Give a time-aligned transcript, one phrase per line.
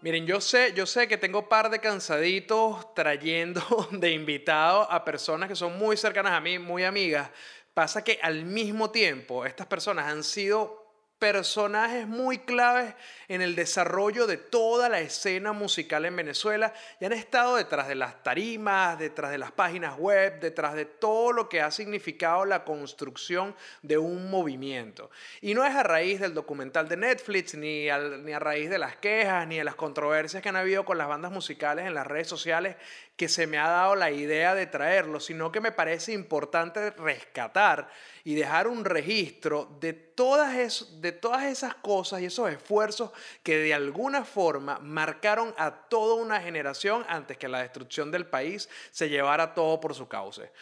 [0.00, 5.48] Miren, yo sé, yo sé que tengo par de cansaditos trayendo de invitado a personas
[5.48, 7.30] que son muy cercanas a mí, muy amigas.
[7.74, 10.87] Pasa que al mismo tiempo estas personas han sido
[11.18, 12.94] personajes muy claves
[13.26, 17.94] en el desarrollo de toda la escena musical en Venezuela y han estado detrás de
[17.94, 22.64] las tarimas, detrás de las páginas web, detrás de todo lo que ha significado la
[22.64, 25.10] construcción de un movimiento.
[25.40, 27.88] Y no es a raíz del documental de Netflix, ni,
[28.22, 31.08] ni a raíz de las quejas, ni de las controversias que han habido con las
[31.08, 32.76] bandas musicales en las redes sociales
[33.18, 37.90] que se me ha dado la idea de traerlo, sino que me parece importante rescatar
[38.22, 43.10] y dejar un registro de todas, de todas esas cosas y esos esfuerzos
[43.42, 48.68] que de alguna forma marcaron a toda una generación antes que la destrucción del país
[48.92, 50.52] se llevara todo por su cauce.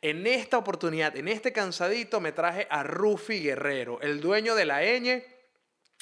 [0.00, 4.82] En esta oportunidad, en este cansadito, me traje a Rufi Guerrero, el dueño de la
[4.84, 5.33] ñ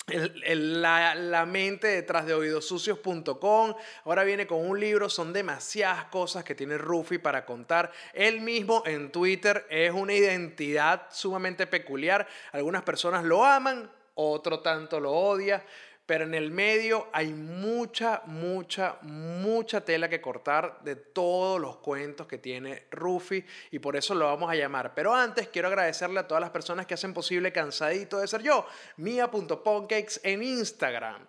[0.07, 3.75] la, mente detrás de oídosucios.com.
[4.05, 7.93] Ahora viene con un libro, son demasiadas cosas que tiene Rufi para contar.
[8.13, 12.27] Él mismo en Twitter es una identidad sumamente peculiar.
[12.53, 15.65] Algunas personas lo aman, otro tanto lo odia
[16.13, 22.27] pero en el medio hay mucha, mucha, mucha tela que cortar de todos los cuentos
[22.27, 24.93] que tiene Rufi y por eso lo vamos a llamar.
[24.95, 28.67] Pero antes quiero agradecerle a todas las personas que hacen posible Cansadito de Ser Yo,
[28.99, 31.27] mia.poncakes en Instagram.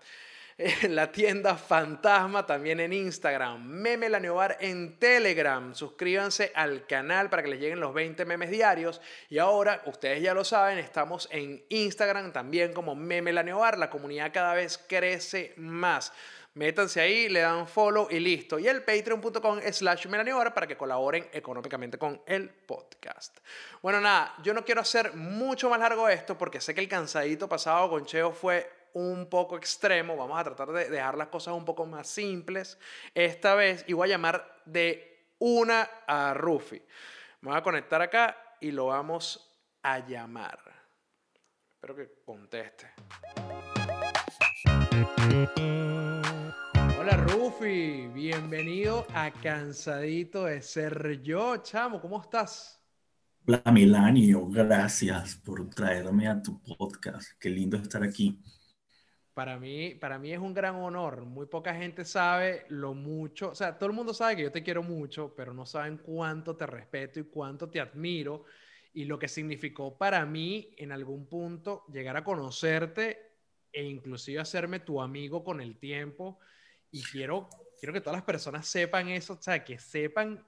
[0.89, 5.73] la tienda Fantasma también en Instagram, Meme La Neobar en Telegram.
[5.73, 9.01] Suscríbanse al canal para que les lleguen los 20 memes diarios.
[9.29, 13.77] Y ahora, ustedes ya lo saben, estamos en Instagram también como Meme La Neobar.
[13.77, 16.13] La comunidad cada vez crece más.
[16.55, 18.59] Métanse ahí, le dan follow y listo.
[18.59, 20.07] Y el patreon.com slash
[20.53, 23.39] para que colaboren económicamente con el podcast.
[23.81, 27.49] Bueno, nada, yo no quiero hacer mucho más largo esto porque sé que el cansadito
[27.49, 31.65] pasado con Cheo fue un poco extremo, vamos a tratar de dejar las cosas un
[31.65, 32.77] poco más simples
[33.13, 36.81] esta vez y voy a llamar de una a Rufi.
[37.41, 40.59] Me voy a conectar acá y lo vamos a llamar.
[41.73, 42.91] Espero que conteste.
[46.99, 52.79] Hola Rufi, bienvenido a Cansadito de Ser Yo, chamo, ¿cómo estás?
[53.45, 57.31] Hola Milanio, gracias por traerme a tu podcast.
[57.37, 58.39] Qué lindo estar aquí.
[59.33, 61.25] Para mí, para mí es un gran honor.
[61.25, 64.61] Muy poca gente sabe lo mucho, o sea, todo el mundo sabe que yo te
[64.61, 68.45] quiero mucho, pero no saben cuánto te respeto y cuánto te admiro
[68.93, 73.33] y lo que significó para mí en algún punto llegar a conocerte
[73.71, 76.39] e inclusive hacerme tu amigo con el tiempo.
[76.91, 77.49] Y quiero,
[77.79, 80.45] quiero que todas las personas sepan eso, o sea, que sepan.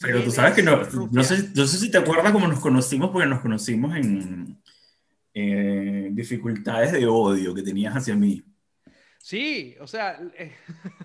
[0.00, 0.80] Pero tú sabes que no,
[1.10, 4.62] no sé, no sé si te acuerdas cómo nos conocimos, porque nos conocimos en,
[5.34, 8.42] eh, dificultades de odio que tenías hacia mí.
[9.18, 10.54] Sí, o sea, eh,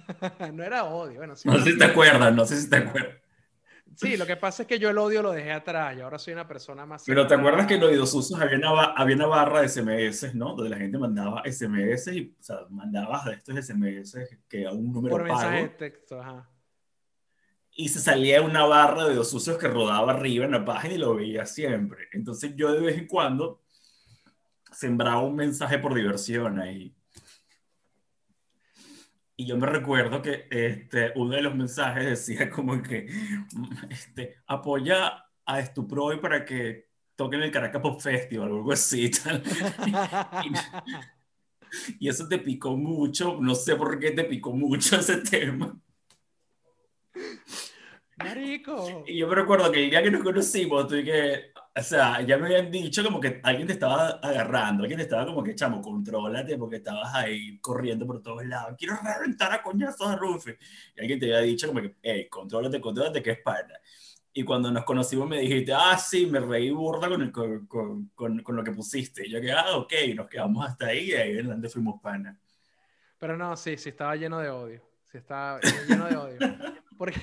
[0.53, 1.17] no era odio.
[1.17, 3.17] Bueno, no sé si te acuerdas, no sé si te acuerdas.
[3.95, 6.33] Sí, lo que pasa es que yo el odio lo dejé atrás y ahora soy
[6.33, 7.03] una persona más...
[7.05, 10.53] Pero ¿te acuerdas que en Oídos Usos había una, había una barra de SMS, ¿no?
[10.53, 14.17] Donde la gente mandaba SMS y, o sea, mandabas de estos SMS
[14.49, 16.49] que a un número Por mensaje de texto, ajá.
[17.71, 20.97] Y se salía una barra de dos usos que rodaba arriba en la página y
[20.97, 22.07] lo veía siempre.
[22.11, 23.61] Entonces yo de vez en cuando
[24.75, 26.93] sembraba un mensaje por diversión ahí.
[29.37, 33.07] Y yo me recuerdo que este, uno de los mensajes decía como que
[33.89, 39.11] este, apoya a Estuproy para que toquen el Caracas Pop Festival o algo así.
[41.97, 45.77] Y, y, eso te picó mucho, no sé por qué te picó mucho ese tema.
[48.17, 49.03] Marico.
[49.05, 52.37] Y yo me recuerdo que el día que nos conocimos, tuve que o sea, ya
[52.37, 55.81] me habían dicho como que alguien te estaba agarrando, alguien te estaba como que, chamo,
[55.81, 58.75] contrólate porque estabas ahí corriendo por todos lados.
[58.77, 60.51] Quiero reventar a coñazos a Rufi.
[60.95, 63.73] Y alguien te había dicho como que, hey, contrólate, contrólate, que es pana.
[64.31, 67.67] Y cuando nos conocimos me dijiste, ah, sí, me reí burda con, con,
[68.15, 69.27] con, con, lo que pusiste.
[69.27, 72.39] Y yo que, ah, ok, nos quedamos hasta ahí y ahí en adelante fuimos pana.
[73.17, 74.81] Pero no, sí, sí estaba lleno de odio.
[75.11, 76.37] Sí estaba lleno de odio.
[76.97, 77.19] Porque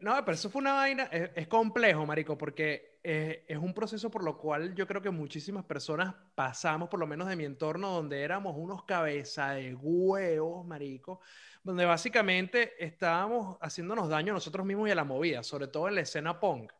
[0.00, 4.10] No, pero eso fue una vaina, es, es complejo, Marico, porque eh, es un proceso
[4.10, 7.90] por lo cual yo creo que muchísimas personas pasamos, por lo menos de mi entorno,
[7.90, 11.20] donde éramos unos cabeza de huevos, Marico,
[11.62, 15.94] donde básicamente estábamos haciéndonos daño a nosotros mismos y a la movida, sobre todo en
[15.96, 16.72] la escena punk.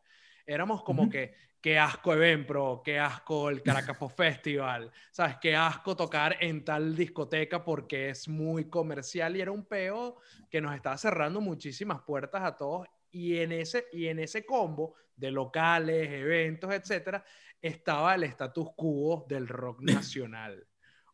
[0.45, 5.37] Éramos como que, qué asco Eventpro, qué asco el Caracas Pop Festival, ¿sabes?
[5.41, 10.17] Qué asco tocar en tal discoteca porque es muy comercial y era un peo
[10.49, 14.95] que nos estaba cerrando muchísimas puertas a todos y en ese, y en ese combo
[15.15, 17.23] de locales, eventos, etcétera,
[17.61, 20.67] estaba el status quo del rock nacional.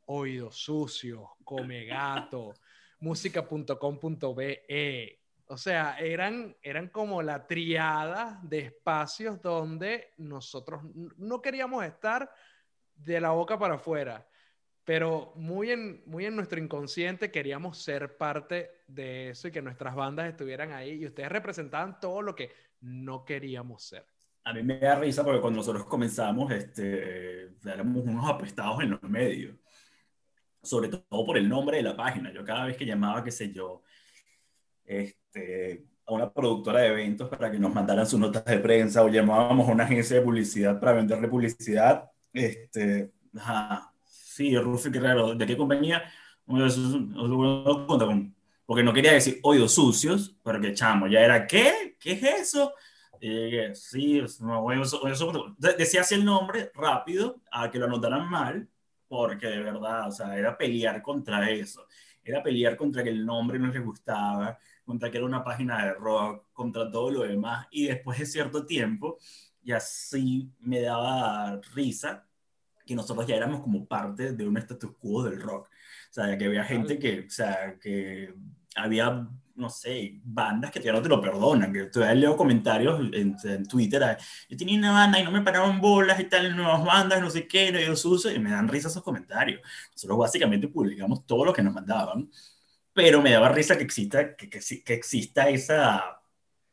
[0.06, 2.56] Oídos sucios, come gato,
[3.02, 5.19] música.com.be.
[5.52, 10.84] O sea, eran, eran como la triada de espacios donde nosotros
[11.18, 12.32] no queríamos estar
[12.94, 14.28] de la boca para afuera,
[14.84, 19.96] pero muy en, muy en nuestro inconsciente queríamos ser parte de eso y que nuestras
[19.96, 24.06] bandas estuvieran ahí y ustedes representaban todo lo que no queríamos ser.
[24.44, 29.02] A mí me da risa porque cuando nosotros comenzamos, este, éramos unos apestados en los
[29.02, 29.56] medios
[30.62, 32.32] sobre todo por el nombre de la página.
[32.32, 33.82] Yo cada vez que llamaba, qué sé yo,
[34.90, 39.10] este, a una productora de eventos para que nos mandaran sus notas de prensa o
[39.10, 45.46] llamábamos a una agencia de publicidad para venderle publicidad, este, ajá, sí, Rufi Guerrero, ¿de
[45.46, 46.04] qué compañía?
[48.66, 51.96] Porque no quería decir oídos sucios, pero que chamo, ya era, ¿qué?
[52.00, 52.74] ¿Qué es eso?
[53.76, 54.70] Sí, no,
[56.00, 58.68] así el nombre rápido, a que lo anotaran mal,
[59.08, 61.86] porque de verdad, o sea, era pelear contra eso,
[62.24, 64.58] era pelear contra que el nombre no les gustaba,
[64.90, 68.66] contra que era una página de rock, contra todo lo demás, y después de cierto
[68.66, 69.20] tiempo,
[69.62, 72.26] y así me daba risa
[72.88, 76.46] que nosotros ya éramos como parte de un status quo del rock, o sea, que
[76.46, 78.34] había gente que, o sea, que
[78.76, 83.36] había no sé, bandas que ya no te lo perdonan, que todavía leo comentarios en,
[83.44, 84.18] en Twitter,
[84.50, 87.48] yo tenía una banda y no me paraban bolas y tal, nuevas bandas, no sé
[87.48, 89.62] qué, no yo uso, y me dan risa esos comentarios.
[89.92, 92.28] Nosotros básicamente publicamos todo lo que nos mandaban,
[92.94, 96.22] pero me daba risa que exista, que, que, que exista esa,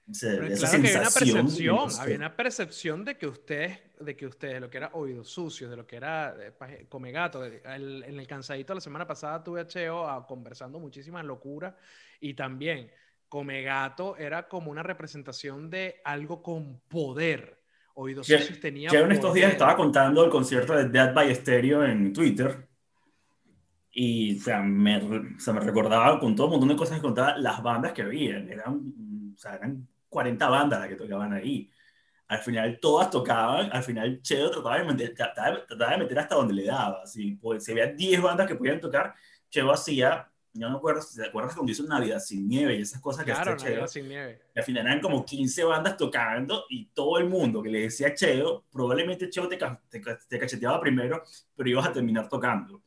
[0.08, 0.76] esa, sensación.
[0.76, 4.90] había una percepción, había una percepción de que ustedes, de que ustedes, lo que era
[4.92, 9.42] oídos sucios, de lo que era eh, come gato, en el cansadito la semana pasada
[9.42, 11.74] tuve a Cheo a, conversando muchísimas locuras
[12.20, 12.90] y también
[13.28, 17.60] Come Gato era como una representación de algo con poder.
[17.94, 18.90] Oídos Sucios tenía.
[18.90, 22.68] Yo en estos días estaba contando el concierto de Dead by Stereo en Twitter.
[23.98, 27.62] Y o sea, me, me recordaba con todo un montón de cosas que contaba las
[27.62, 28.36] bandas que había.
[28.36, 31.70] Eran, o sea, eran 40 bandas las que tocaban ahí.
[32.28, 36.52] Al final todas tocaban, al final Cheo trataba de meter, trataba, de meter hasta donde
[36.52, 37.06] le daba.
[37.06, 39.14] Si, pues, si había 10 bandas que podían tocar,
[39.48, 42.82] Cheo hacía yo no me acuerdo si te acuerdas cuando hizo Navidad sin nieve y
[42.82, 44.40] esas cosas que claro, Navidad sin nieve.
[44.54, 48.64] al final eran como 15 bandas tocando y todo el mundo que le decía Cheo,
[48.70, 51.22] probablemente Cheo te, te, cacheteaba primero,
[51.54, 52.82] pero ibas a terminar tocando.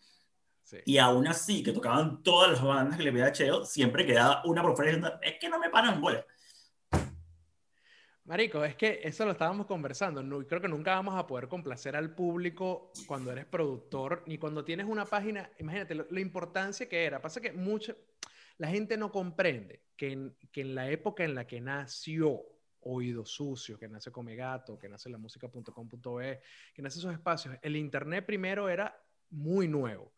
[0.85, 4.41] Y aún así, que tocaban todas las bandas que le veía a Cheo, siempre quedaba
[4.45, 6.25] una por fuera es que no me paran bolas.
[8.25, 10.21] Marico, es que eso lo estábamos conversando.
[10.21, 14.63] No, creo que nunca vamos a poder complacer al público cuando eres productor ni cuando
[14.63, 15.49] tienes una página.
[15.57, 17.19] Imagínate la importancia que era.
[17.19, 17.95] Pasa que mucha,
[18.59, 22.43] la gente no comprende que en, que en la época en la que nació
[22.81, 26.41] Oído Sucio, que nace Come Gato, que nace la música.com.be,
[26.73, 28.95] que nace esos espacios, el Internet primero era
[29.31, 30.13] muy nuevo.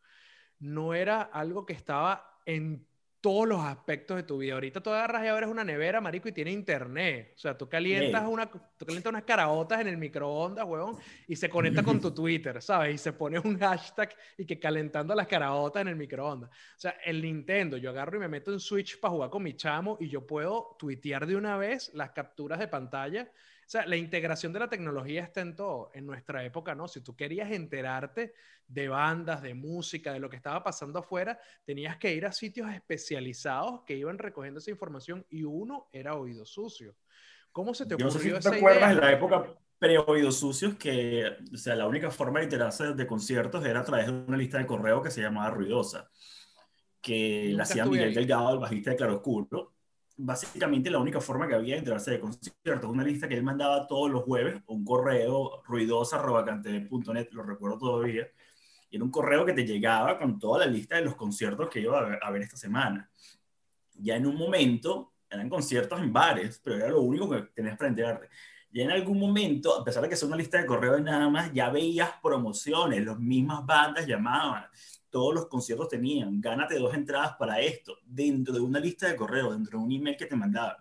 [0.61, 2.87] No era algo que estaba en
[3.21, 4.55] todos los aspectos de tu vida.
[4.55, 7.33] Ahorita tú agarras y abres una nevera, marico, y tiene internet.
[7.35, 11.47] O sea, tú calientas, una, tú calientas unas caraotas en el microondas, huevón, y se
[11.47, 12.95] conecta con tu Twitter, ¿sabes?
[12.95, 16.49] Y se pone un hashtag y que calentando las caraotas en el microondas.
[16.49, 19.55] O sea, el Nintendo, yo agarro y me meto en Switch para jugar con mi
[19.55, 23.31] chamo y yo puedo tuitear de una vez las capturas de pantalla
[23.71, 25.91] sea, la integración de la tecnología está en todo.
[25.93, 26.89] En nuestra época, ¿no?
[26.89, 28.33] Si tú querías enterarte
[28.67, 32.69] de bandas, de música, de lo que estaba pasando afuera, tenías que ir a sitios
[32.73, 36.95] especializados que iban recogiendo esa información y uno era Oído Sucio.
[37.53, 40.75] ¿Cómo se te ocurrió Yo no sé si te acuerdas de la época pre-Oídos Sucios
[40.75, 44.37] que, o sea, la única forma de enterarse de conciertos era a través de una
[44.37, 46.11] lista de correo que se llamaba Ruidosa,
[47.01, 49.73] que la hacía Miguel Delgado, el bajista de Claroscuro,
[50.17, 53.87] básicamente la única forma que había de enterarse de conciertos, una lista que él mandaba
[53.87, 58.27] todos los jueves, un correo ruidosa.cante.net, lo recuerdo todavía,
[58.89, 61.79] y era un correo que te llegaba con toda la lista de los conciertos que
[61.79, 63.09] iba a ver, esta semana.
[63.95, 67.89] Ya en un momento eran conciertos en bares, pero era lo único que tenías para
[67.89, 68.27] enterarte.
[68.71, 71.29] ya en algún momento, a pesar de que es una lista de correo y nada
[71.29, 74.65] más, ya veías promociones, las mismas bandas llamaban,
[75.11, 79.51] todos los conciertos tenían, gánate dos entradas para esto, dentro de una lista de correo,
[79.51, 80.77] dentro de un email que te mandaban.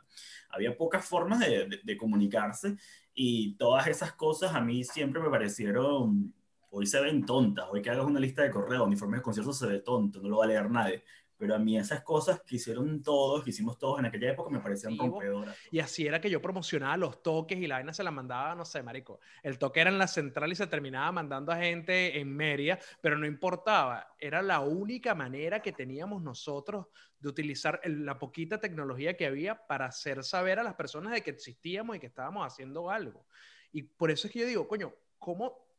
[0.50, 2.76] Había pocas formas de, de comunicarse
[3.12, 6.32] y todas esas cosas a mí siempre me parecieron,
[6.70, 9.58] hoy se ven tontas, hoy que hagas una lista de correo, un informe de conciertos
[9.58, 11.02] se ve tonto, no lo va a leer nadie
[11.40, 14.60] pero a mí esas cosas que hicieron todos, que hicimos todos en aquella época, me
[14.60, 15.56] parecían rompedoras.
[15.70, 18.66] Y así era que yo promocionaba los toques y la vaina se la mandaba, no
[18.66, 19.20] sé, marico.
[19.42, 23.16] El toque era en la central y se terminaba mandando a gente en media, pero
[23.16, 24.14] no importaba.
[24.18, 29.86] Era la única manera que teníamos nosotros de utilizar la poquita tecnología que había para
[29.86, 33.24] hacer saber a las personas de que existíamos y que estábamos haciendo algo.
[33.72, 35.69] Y por eso es que yo digo, coño, ¿cómo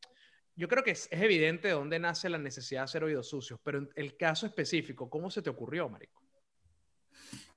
[0.54, 3.78] yo creo que es, evidente de dónde nace la necesidad de hacer oídos sucios, pero
[3.78, 6.22] en el caso específico, ¿cómo se te ocurrió, Marico?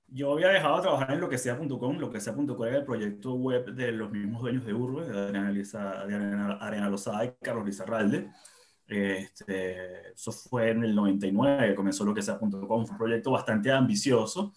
[0.07, 3.33] Yo había dejado de trabajar en lo que sea.com, lo que sea.com era el proyecto
[3.33, 5.37] web de los mismos dueños de Urbe, de
[6.59, 8.29] Ariana, Lozada y Carlos Lizarralde.
[8.87, 14.53] Este, eso fue en el 99, comenzó lo que sea.com, fue un proyecto bastante ambicioso.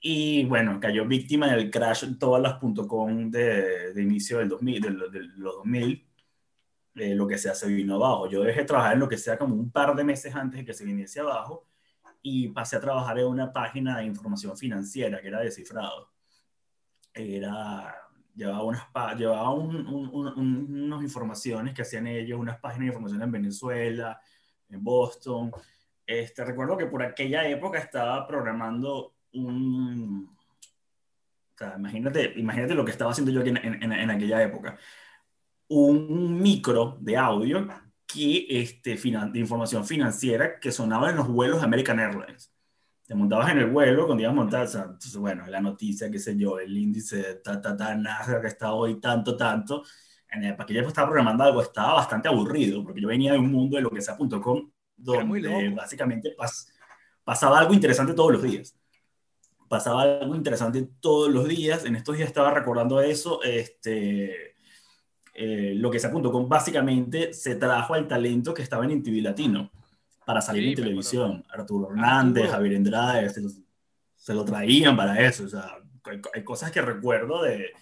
[0.00, 4.80] Y bueno, cayó víctima del crash en todas las .com de, de inicio del 2000,
[4.80, 6.11] de, de los 2000
[6.94, 8.28] eh, lo que sea se vino abajo.
[8.28, 10.74] Yo dejé trabajar en lo que sea como un par de meses antes de que
[10.74, 11.66] se viniese abajo
[12.20, 16.10] y pasé a trabajar en una página de información financiera que era descifrado.
[17.14, 17.94] Era,
[18.34, 24.20] llevaba unas, llevaba unas informaciones que hacían ellos, unas páginas de información en Venezuela,
[24.68, 25.50] en Boston.
[26.06, 30.36] Este, recuerdo que por aquella época estaba programando un...
[31.54, 34.78] O sea, imagínate, imagínate lo que estaba haciendo yo aquí en, en aquella época
[35.72, 37.66] un micro de audio
[38.06, 42.52] que, este, de información financiera que sonaba en los vuelos de American Airlines.
[43.06, 46.36] Te montabas en el vuelo cuando ibas a montar, entonces, bueno, la noticia, qué sé
[46.36, 49.82] yo, el índice, ta, ta, ta, nada, que está hoy tanto, tanto.
[50.30, 53.38] En el, para que yo estaba programando algo, estaba bastante aburrido, porque yo venía de
[53.38, 56.36] un mundo de lo que sea.com, donde básicamente
[57.24, 58.74] pasaba algo interesante todos los días.
[59.68, 61.86] Pasaba algo interesante todos los días.
[61.86, 64.51] En estos días estaba recordando eso, este
[65.34, 69.70] eh, lo que sea.com básicamente se trajo al talento que estaba en TV Latino
[70.24, 71.44] para salir en televisión.
[71.50, 73.30] Arturo Hernández, Javier Andrade,
[74.16, 75.44] se, lo traían para eso.
[75.44, 75.78] O sea,
[76.34, 77.72] hay, cosas que recuerdo de,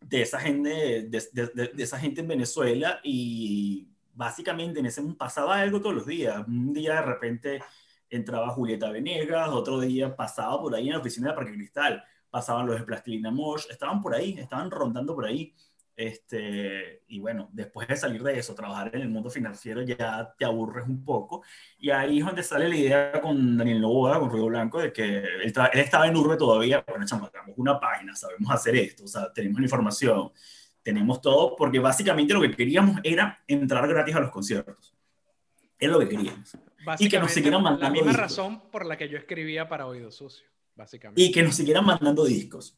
[0.00, 5.96] de, esa gente, de, esa gente en Venezuela y básicamente en ese pasaba algo todos
[5.96, 6.46] los días.
[6.46, 7.62] Un día de repente
[8.08, 12.66] entraba Julieta Venegas, otro día pasaba por ahí en la oficina de Parque Cristal, pasaban
[12.66, 15.54] los de Plastilina Mosh, estaban por ahí, estaban rondando por ahí.
[16.00, 20.46] Este, y bueno, después de salir de eso, trabajar en el mundo financiero ya te
[20.46, 21.42] aburres un poco.
[21.78, 25.18] Y ahí es donde sale la idea con Daniel Novoa, con Ruido Blanco, de que
[25.18, 26.82] él, estaba en Urbe todavía.
[26.88, 30.32] Bueno, echamos una página, sabemos hacer esto, o sea, tenemos la información,
[30.82, 34.94] tenemos todo, porque básicamente lo que queríamos era entrar gratis a los conciertos.
[35.78, 36.56] Es lo que queríamos.
[36.98, 37.84] Y que nos siguieran mandando.
[37.84, 41.20] La misma razón por la que yo escribía para Oído Sucio, básicamente.
[41.20, 42.74] Y que nos siguieran mandando discos.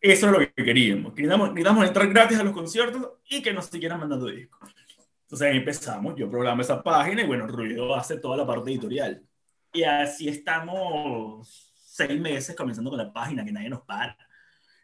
[0.00, 1.14] Eso es lo que queríamos.
[1.14, 4.74] Queríamos, queríamos entrar gratis a los conciertos y que nos siguieran mandando discos.
[5.22, 9.22] Entonces ahí empezamos, yo programo esa página y bueno, Ruido hace toda la parte editorial.
[9.72, 14.16] Y así estamos seis meses comenzando con la página, que nadie nos para.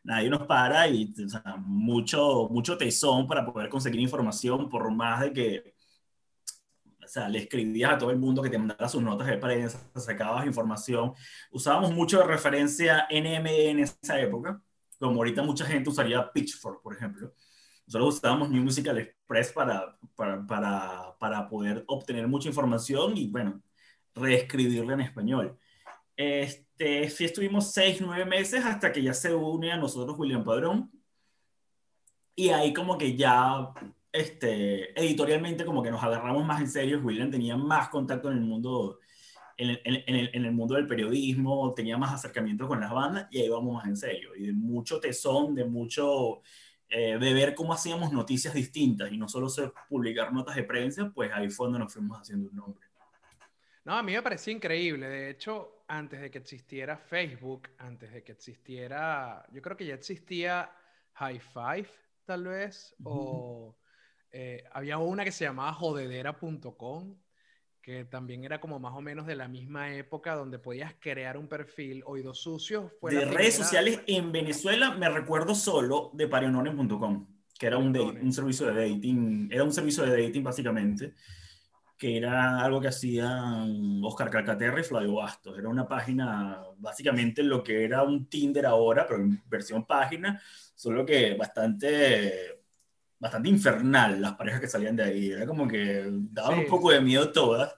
[0.03, 5.21] Nadie nos para y o sea, mucho, mucho tesón para poder conseguir información, por más
[5.21, 5.75] de que
[7.05, 9.79] o sea, le escribías a todo el mundo que te mandara sus notas de prensa,
[9.95, 11.13] sacabas información.
[11.51, 14.61] Usábamos mucho de referencia NME en esa época
[15.03, 17.35] como ahorita mucha gente usaría Pitchfork, por ejemplo.
[17.87, 23.61] Nosotros usábamos New Musical Express para, para, para, para poder obtener mucha información y, bueno,
[24.15, 25.59] reescribirla en español.
[26.17, 30.91] Este, sí estuvimos seis, nueve meses hasta que ya se une a nosotros William Padrón.
[32.37, 33.71] Y ahí como que ya,
[34.13, 37.01] este, editorialmente como que nos agarramos más en serio.
[37.03, 39.01] William tenía más contacto en el mundo
[39.57, 43.49] en el, en, el, mundo del periodismo, tenía más acercamiento con las bandas y ahí
[43.49, 44.35] vamos más en serio.
[44.37, 46.43] Y de mucho tesón, de mucho,
[46.89, 49.49] eh, de ver cómo hacíamos noticias distintas y no solo
[49.89, 52.87] publicar notas de prensa, pues ahí fue donde nos fuimos haciendo un nombre.
[53.85, 55.09] No, a mí me parecía increíble.
[55.09, 59.95] De hecho, antes de que existiera Facebook, antes de que existiera, yo creo que ya
[59.95, 60.71] existía
[61.15, 61.89] High Five,
[62.25, 63.77] tal vez, o
[64.31, 67.17] eh, había una que se llamaba jodedera.com,
[67.83, 71.49] que también era como más o menos de la misma época donde podías crear un
[71.49, 72.03] perfil.
[72.07, 77.27] Oído Sucio fue De redes sociales en Venezuela me recuerdo solo de parionones.com,
[77.59, 81.15] que era un, un servicio de dating, era un servicio de dating básicamente,
[81.99, 85.59] que era algo que hacían Oscar Calcaterra y Flavio Bastos.
[85.59, 90.41] Era una página, básicamente lo que era un Tinder ahora, pero en versión página,
[90.75, 92.62] solo que bastante,
[93.23, 95.31] bastante infernal las parejas que salían de ahí.
[95.31, 97.73] Era como que daban un poco de miedo todas.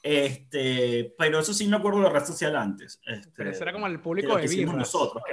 [0.00, 3.00] Este, pero eso sí me acuerdo de la red social antes.
[3.04, 4.72] Este, pero eso era como el público de vida.
[4.72, 5.24] nosotros,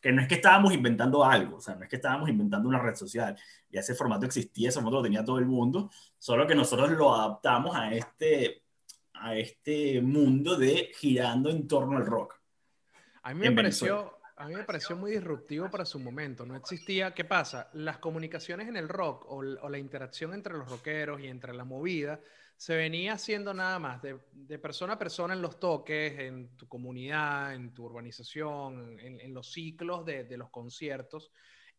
[0.00, 2.80] que no es que estábamos inventando algo, o sea, no es que estábamos inventando una
[2.80, 3.36] red social,
[3.70, 7.14] ya ese formato existía, ese formato lo tenía todo el mundo, solo que nosotros lo
[7.14, 8.62] adaptamos a este,
[9.14, 12.34] a este mundo de girando en torno al rock.
[13.22, 14.17] A mí me pareció...
[14.38, 16.46] A mí me pareció muy disruptivo para su momento.
[16.46, 17.68] No existía, ¿qué pasa?
[17.72, 22.20] Las comunicaciones en el rock o, la interacción entre los rockeros y entre la movida
[22.56, 27.52] se venía haciendo nada más de, persona a persona en los toques, en tu comunidad,
[27.52, 31.32] en tu urbanización, en, los ciclos de, los conciertos,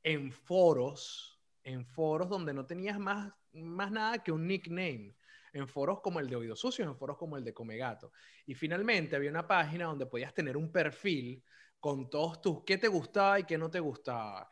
[0.04, 5.16] en foros, en foros donde no tenías más, más nada que un nickname,
[5.54, 8.12] en foros como el de Oídos Sucios, en foros como el de Comegato.
[8.46, 11.42] Y finalmente había una página donde podías tener un perfil
[11.80, 14.50] con todos tus qué te gustaba y qué no te gustaba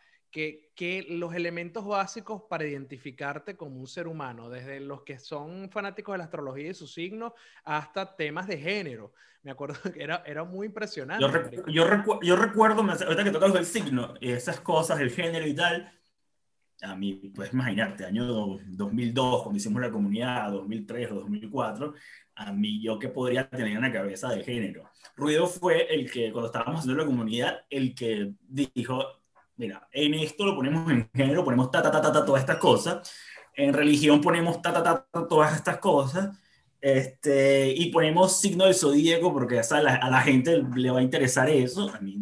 [0.76, 6.14] que, los elementos básicos para identificarte como un ser humano, desde los que son fanáticos
[6.14, 9.14] de la astrología y su signo, hasta temas de género.
[9.42, 11.26] Me acuerdo que era, era muy impresionante.
[11.68, 11.86] Yo,
[12.22, 15.92] yo, recuerdo, ahorita que tocas el signo, esas cosas, el género y tal,
[16.82, 21.94] a mí, puedes imaginarte, año 2002, cuando hicimos la comunidad, 2003 o 2004,
[22.36, 24.90] a mí yo que podría tener una cabeza de género.
[25.16, 29.04] Ruido fue el que, cuando estábamos haciendo la comunidad, el que dijo,
[29.56, 32.58] mira, en esto lo ponemos en género, ponemos ta, ta, ta, ta, ta todas estas
[32.58, 33.12] cosas.
[33.56, 36.38] En religión ponemos ta, ta, ta, todas estas cosas.
[36.80, 41.04] Este, y ponemos signo del zodíaco porque a la, a la gente le va a
[41.04, 41.90] interesar eso.
[41.90, 42.20] A mí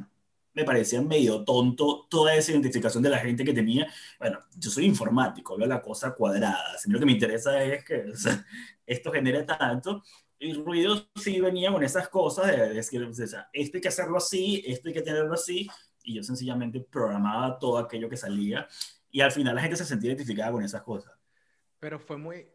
[0.56, 3.88] me parecía medio tonto toda esa identificación de la gente que tenía.
[4.18, 6.78] Bueno, yo soy informático, veo la cosa cuadrada.
[6.80, 8.06] Si lo que me interesa es que
[8.88, 10.02] esto genere tanto.
[10.40, 14.18] Y ruido sí venía con esas cosas de, decir, o sea, esto hay que hacerlo
[14.18, 15.70] así, esto hay que tenerlo así
[16.04, 18.68] y yo sencillamente programaba todo aquello que salía
[19.12, 21.14] y al final la gente se sentía identificada con esas cosas.
[21.86, 22.48] Pero fue muy,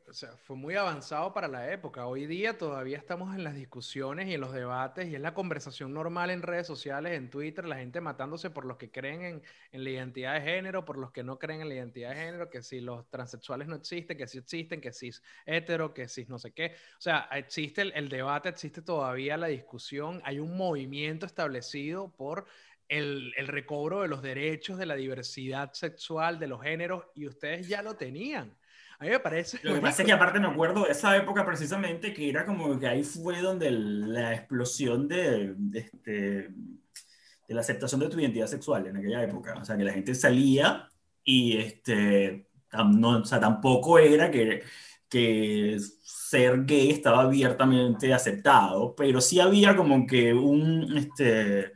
[0.42, 2.08] fue muy avanzado para la época.
[2.08, 5.94] Hoy día todavía estamos en las discusiones y en los debates y en la conversación
[5.94, 9.88] normal en redes sociales, en Twitter, la gente matándose por los que creen en, la
[9.88, 12.80] identidad de género, por los que no creen en la identidad de género, que si
[12.80, 16.50] los transexuales no existen, que si existen, que si es hetero, que si no sé
[16.50, 16.74] qué.
[16.98, 22.46] O sea, existe el, debate, existe todavía la discusión, hay un movimiento establecido por
[22.88, 27.80] el, recobro de los derechos de la diversidad sexual, de los géneros, y ustedes ya
[27.80, 28.58] lo tenían.
[29.00, 29.58] A mí me parece...
[29.62, 32.78] Lo que pasa es que aparte me acuerdo de esa época precisamente que era como
[32.78, 38.46] que ahí fue donde la explosión de, de, este, de, la aceptación de tu identidad
[38.46, 39.54] sexual en aquella época.
[39.58, 40.86] O sea, que la gente salía
[41.24, 44.64] y este, no, o sea, tampoco era que,
[45.08, 50.94] que ser gay estaba abiertamente aceptado, pero sí había como que un...
[50.98, 51.72] Este,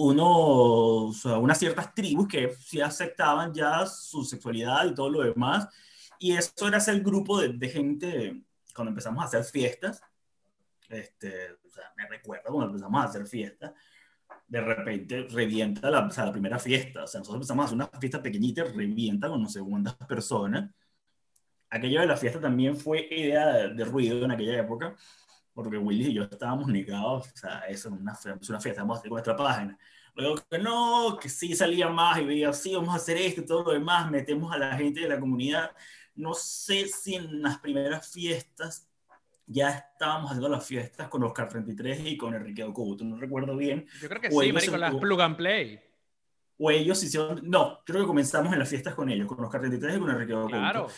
[0.00, 5.66] uno, unas ciertas tribus que sí aceptaban ya su sexualidad y todo lo demás.
[6.18, 8.42] Y eso era el grupo de, de gente,
[8.74, 10.02] cuando empezamos a hacer fiestas,
[10.88, 13.72] este, o sea, me recuerdo cuando empezamos a hacer fiestas,
[14.46, 17.04] de repente revienta la, o sea, la primera fiesta.
[17.04, 19.60] O sea, nosotros empezamos a hacer una fiesta pequeñita, revienta con no sé
[20.08, 20.70] personas.
[21.70, 24.96] Aquello de la fiesta también fue idea de, de ruido en aquella época,
[25.52, 28.96] porque Willy y yo estábamos negados, o sea, eso es una, es una fiesta, vamos
[28.96, 29.78] a hacer nuestra página.
[30.14, 33.46] Luego que no, que sí salía más y veía, sí, vamos a hacer esto y
[33.46, 35.70] todo lo demás, metemos a la gente de la comunidad.
[36.18, 38.88] No sé si en las primeras fiestas
[39.46, 43.86] ya estábamos haciendo las fiestas con Oscar 33 y con Enrique Ocuto, no recuerdo bien.
[44.00, 45.80] Yo creo que sí, con las plug and play.
[46.58, 49.96] O ellos hicieron, no, creo que comenzamos en las fiestas con ellos, con Oscar 33
[49.96, 50.56] y con Enrique Ocuto.
[50.56, 50.88] Claro.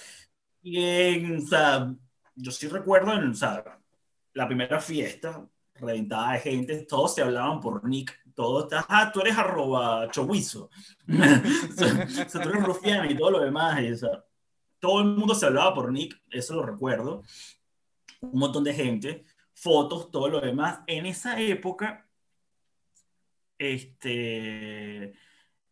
[0.63, 1.95] Y, o sea,
[2.35, 3.79] yo sí recuerdo, en, o sea,
[4.33, 9.37] la primera fiesta, reventada de gente, todos se hablaban por Nick, todos, ah, tú eres
[9.37, 10.71] arroba chowizo,
[11.07, 13.93] tú eres rufián y todo lo demás, y,
[14.81, 17.23] todo el mundo se hablaba por Nick, eso lo recuerdo,
[18.21, 20.81] un montón de gente, fotos, todo lo demás.
[20.87, 22.09] En esa época,
[23.59, 25.15] este,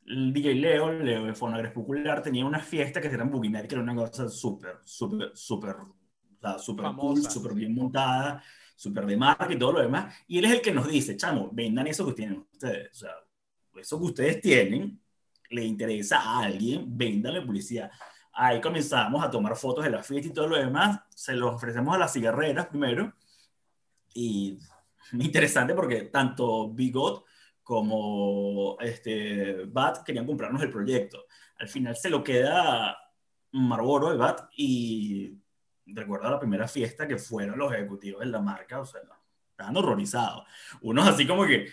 [0.06, 3.74] el DJ Leo, Leo de Fonagres Popular, tenía una fiesta que se llama Boogie que
[3.74, 5.76] era una cosa súper, súper, súper
[6.58, 8.42] súper cool, súper bien montada,
[8.76, 10.14] súper de marca y todo lo demás.
[10.26, 12.90] Y él es el que nos dice, chamo, vendan eso que tienen ustedes.
[12.92, 13.10] O sea,
[13.76, 15.00] eso que ustedes tienen,
[15.50, 17.90] le interesa a alguien, véndanle publicidad.
[18.40, 21.00] Ahí comenzamos a tomar fotos de la fiesta y todo lo demás.
[21.12, 23.12] Se los ofrecemos a las cigarreras primero.
[24.14, 24.56] Y
[25.12, 27.24] interesante porque tanto Bigot
[27.64, 31.26] como este, Bat querían comprarnos el proyecto.
[31.58, 32.96] Al final se lo queda
[33.50, 35.38] Marlboro y Bat y
[35.86, 39.00] recuerdo la primera fiesta que fueron los ejecutivos de la marca, o sea,
[39.50, 40.44] estaban horrorizados.
[40.82, 41.66] Unos así como que,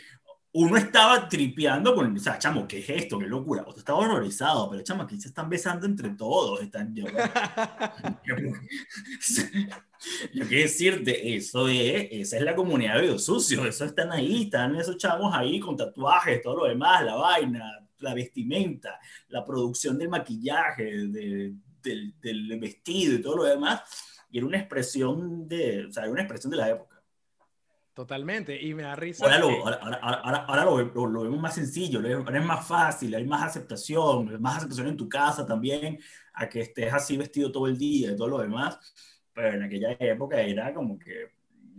[0.57, 3.19] uno estaba tripeando con, o sea, chamo, ¿qué es esto?
[3.19, 3.63] ¿Qué locura?
[3.63, 6.61] Otro estaba horrorizado, pero chamo, aquí se están besando entre todos.
[6.61, 7.03] Están, yo,
[10.33, 14.43] yo, qué decirte, eso es, esa es la comunidad de videos sucios, eso están ahí,
[14.43, 19.97] están esos chamos ahí con tatuajes, todo lo demás, la vaina, la vestimenta, la producción
[19.97, 23.81] del maquillaje, de, del, del, vestido y todo lo demás,
[24.31, 26.94] y era una expresión de, o sea, era una expresión de la época.
[27.95, 29.23] Totalmente, y me da risa.
[29.23, 33.25] Ahora, lo, ahora, ahora, ahora lo, lo, vemos más sencillo, ahora es más fácil, hay
[33.25, 35.97] más aceptación, más aceptación en tu casa también,
[36.33, 38.77] a que estés así vestido todo el día y todo lo demás,
[39.31, 41.31] pero en aquella época era como que,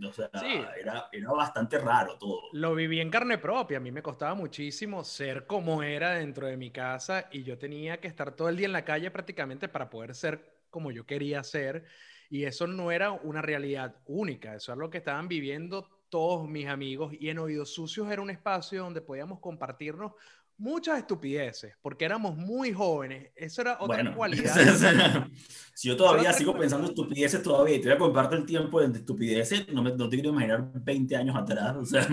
[0.03, 0.59] o sea, sí.
[0.81, 2.49] era, era bastante raro todo.
[2.51, 6.57] Lo viví en carne propia, a mí me costaba muchísimo ser como era dentro de
[6.57, 9.91] mi casa y yo tenía que estar todo el día en la calle prácticamente para
[9.91, 11.85] poder ser como yo quería ser.
[12.31, 16.67] Y eso no era una realidad única, eso es lo que estaban viviendo todos mis
[16.67, 20.13] amigos y en Oídos Sucios era un espacio donde podíamos compartirnos
[20.57, 23.31] muchas estupideces, porque éramos muy jóvenes.
[23.35, 24.55] Eso era otra bueno, cualidad.
[25.73, 28.97] si yo todavía sigo pensando estupideces todavía y te voy a compartir el tiempo de
[28.97, 31.75] estupideces, no, me, no te quiero imaginar 20 años atrás.
[31.77, 32.07] O sea,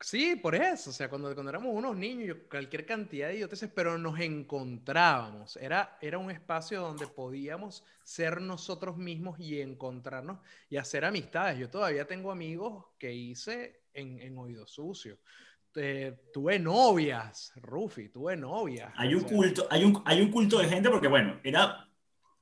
[0.00, 3.98] Sí, por eso, o sea, cuando, cuando éramos unos niños, cualquier cantidad de idioteces, pero
[3.98, 5.56] nos encontrábamos.
[5.56, 10.38] Era, era un espacio donde podíamos ser nosotros mismos y encontrarnos
[10.70, 11.58] y hacer amistades.
[11.58, 15.18] Yo todavía tengo amigos que hice en, en Oído Sucio.
[15.74, 18.92] Eh, tuve novias, Rufi, tuve novias.
[18.96, 21.88] Hay un, culto, hay, un, hay un culto de gente porque, bueno, era,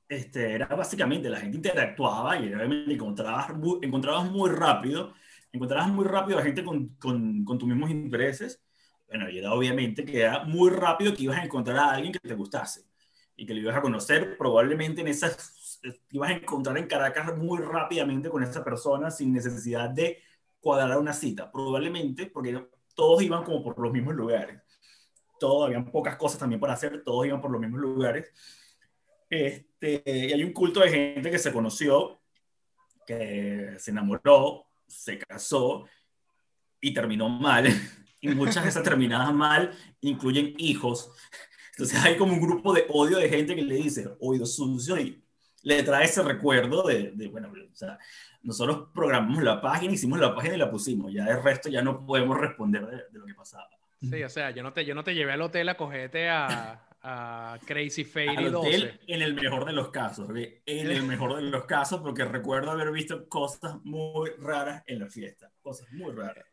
[0.07, 3.49] este, era básicamente la gente interactuaba y obviamente encontrabas,
[3.81, 5.13] encontrabas muy rápido
[5.57, 8.61] encontrarás muy rápido a gente con, con, con, tus mismos intereses.
[9.07, 12.19] Bueno, y era obviamente que era muy rápido que ibas a encontrar a alguien que
[12.19, 12.85] te gustase
[13.35, 15.79] y que lo ibas a conocer probablemente en esas,
[16.11, 20.19] ibas a encontrar en Caracas muy rápidamente con esa persona sin necesidad de
[20.59, 24.61] cuadrar una cita, probablemente porque todos iban como por los mismos lugares.
[25.39, 28.31] Todos, habían pocas cosas también para hacer, todos iban por los mismos lugares.
[29.29, 32.19] Este, y hay un culto de gente que se conoció,
[33.05, 35.85] que se enamoró, se casó
[36.81, 37.67] y terminó mal.
[38.19, 41.11] Y muchas de esas terminadas mal incluyen hijos.
[41.73, 45.23] Entonces hay como un grupo de odio de gente que le dice oído sucio y
[45.61, 47.99] le trae ese recuerdo de, de, bueno, o sea,
[48.41, 51.13] nosotros programamos la página, hicimos la página y la pusimos.
[51.13, 53.69] Ya el resto ya no podemos responder de, de lo que pasaba.
[54.01, 56.86] Sí, o sea, yo no te, yo no te llevé al hotel a cogerte a,
[57.01, 58.99] a Crazy Fairy 12.
[59.07, 62.91] En el mejor de los casos, en el mejor de los casos, porque recuerdo haber
[62.91, 66.45] visto cosas muy raras en la fiesta, cosas muy raras.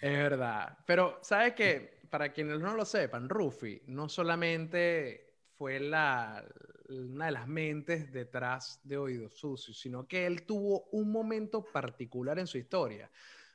[0.00, 2.00] Es verdad, pero ¿sabes qué?
[2.10, 6.44] Para quienes no lo sepan, Rufi no solamente fue la,
[6.88, 12.38] una de las mentes detrás de Oídos Sucios, sino que él tuvo un momento particular
[12.38, 13.10] en su historia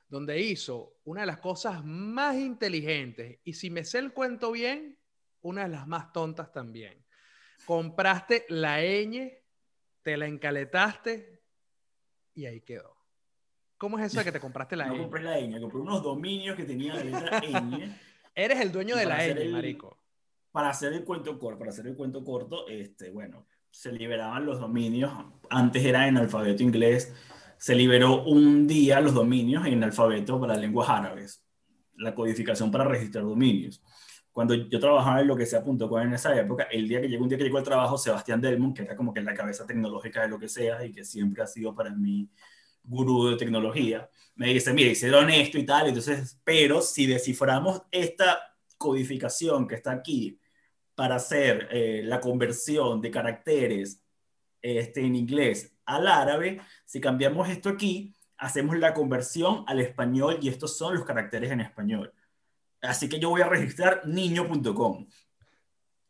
[0.10, 4.97] donde hizo una de las cosas más inteligentes, y si me sé el cuento bien,
[5.42, 7.06] una de las más tontas también.
[7.66, 9.32] Compraste la ñ,
[10.02, 11.42] te la encaletaste
[12.34, 12.96] y ahí quedó.
[13.78, 15.00] ¿Cómo es eso de que te compraste la no ñ?
[15.00, 17.96] compré la ñ, compré unos dominios que tenía la letra ñ.
[18.36, 20.00] Eres el dueño de la ñ, marico.
[20.52, 24.60] Para hacer el cuento corto, para hacer el cuento corto, este, bueno, se liberaban los
[24.60, 25.12] dominios.
[25.50, 27.14] Antes era en alfabeto inglés.
[27.58, 31.44] Se liberó un día los dominios en alfabeto para lenguas árabes.
[31.96, 33.84] La codificación para registrar dominios
[34.38, 37.30] cuando yo trabajaba en lo que sea.com en esa época, el día que llegó, un
[37.30, 40.28] día que llegó al trabajo, Sebastián Delmont, que era como que la cabeza tecnológica de
[40.28, 42.30] lo que sea y que siempre ha sido para mí
[42.84, 48.56] gurú de tecnología, me dice, mire, hicieron esto y tal, entonces, pero si desciframos esta
[48.78, 50.40] codificación que está aquí
[50.94, 54.04] para hacer eh, la conversión de caracteres
[54.62, 60.50] este, en inglés al árabe, si cambiamos esto aquí, hacemos la conversión al español y
[60.50, 62.14] estos son los caracteres en español.
[62.82, 65.08] Así que yo voy a registrar niño.com,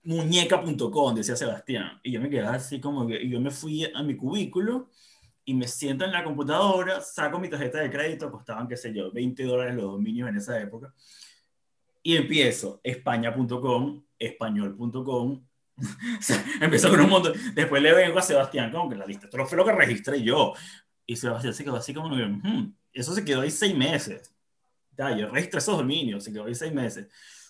[0.04, 2.00] muñeca.com, decía Sebastián.
[2.04, 4.90] Y yo me quedé así como que, y yo me fui a mi cubículo
[5.46, 9.12] y me siento en la computadora, saco mi tarjeta de crédito, costaban, qué sé yo,
[9.12, 10.94] 20 dólares los dominios en esa época.
[12.04, 15.46] Y empiezo españa.com, español.com.
[16.62, 17.34] empiezo con un montón.
[17.54, 19.28] Después le vengo a Sebastián como que la lista.
[19.28, 20.54] Esto fue lo que registré yo.
[21.06, 24.37] Y Sebastián se quedó así como, hmm, eso se quedó ahí seis meses.
[24.98, 27.08] Ya, yo registré esos dominios, se quedó ahí seis meses.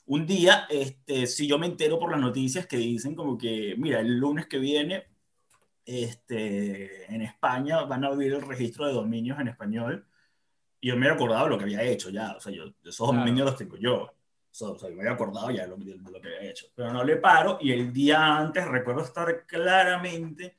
[0.07, 3.99] Un día, este, si yo me entero por las noticias que dicen como que, mira,
[3.99, 5.05] el lunes que viene,
[5.85, 10.05] este, en España van a abrir el registro de dominios en español.
[10.79, 13.47] Y yo me había acordado lo que había hecho ya, o sea, yo, esos dominios
[13.47, 14.03] los tengo yo.
[14.03, 16.67] o sea, yo me había acordado ya de lo, de lo que había hecho.
[16.75, 20.57] Pero no le paro y el día antes recuerdo estar claramente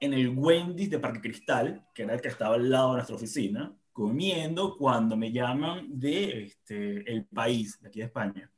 [0.00, 3.16] en el Wendy's de Parque Cristal, que era el que estaba al lado de nuestra
[3.16, 8.50] oficina, comiendo cuando me llaman de este, el país, de aquí de España.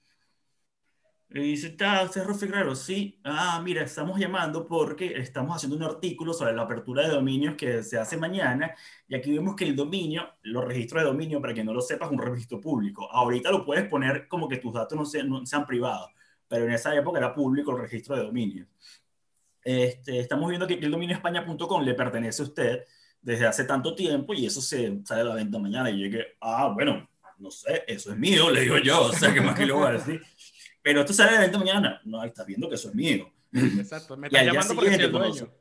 [1.30, 2.76] Y dice, ¿está usted Rufi Guerrero?
[2.76, 3.18] Sí.
[3.24, 7.82] Ah, mira, estamos llamando porque estamos haciendo un artículo sobre la apertura de dominios que
[7.82, 8.72] se hace mañana
[9.08, 12.06] y aquí vemos que el dominio, los registros de dominio, para quien no lo sepa,
[12.06, 13.10] es un registro público.
[13.10, 16.10] Ahorita lo puedes poner como que tus datos no sean, no sean privados,
[16.46, 18.68] pero en esa época era público el registro de dominios.
[19.64, 22.84] Este, estamos viendo que el dominio españa.com le pertenece a usted
[23.22, 25.90] desde hace tanto tiempo y eso se sale a la venta mañana.
[25.90, 27.08] Y yo dije, ah, bueno,
[27.38, 29.86] no sé, eso es mío, le digo yo, o sea, ¿qué más que le voy
[29.86, 30.20] a decir?
[30.82, 32.00] Pero esto sale a la venta mañana.
[32.04, 33.32] No, estás viendo que eso es mío.
[33.52, 35.52] Exacto, me está llamando porque soy el dueño.